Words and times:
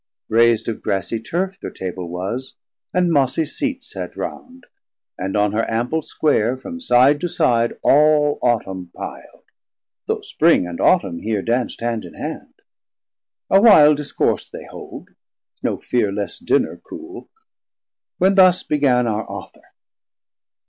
Rais'd 0.29 0.67
of 0.67 0.81
grassie 0.81 1.19
terf 1.19 1.57
Thir 1.59 1.69
Table 1.69 2.09
was, 2.09 2.55
and 2.91 3.11
mossie 3.11 3.45
seats 3.45 3.93
had 3.93 4.17
round, 4.17 4.65
And 5.15 5.37
on 5.37 5.51
her 5.51 5.69
ample 5.69 6.01
Square 6.01 6.57
from 6.57 6.81
side 6.81 7.21
to 7.21 7.29
side 7.29 7.77
All 7.83 8.39
Autumn 8.41 8.89
pil'd, 8.97 9.43
though 10.07 10.21
Spring 10.21 10.65
and 10.65 10.81
Autumn 10.81 11.19
here 11.19 11.43
Danc'd 11.43 11.81
hand 11.81 12.03
in 12.03 12.15
hand. 12.15 12.63
A 13.51 13.61
while 13.61 13.93
discourse 13.93 14.49
they 14.49 14.65
hold; 14.65 15.09
No 15.61 15.77
fear 15.77 16.11
lest 16.11 16.45
Dinner 16.47 16.77
coole; 16.83 17.29
when 18.17 18.33
thus 18.33 18.63
began 18.63 19.05
Our 19.05 19.23
Authour. 19.29 19.61